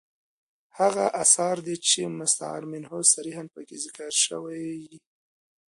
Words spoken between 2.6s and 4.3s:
منه صریحاً پکښي ذکر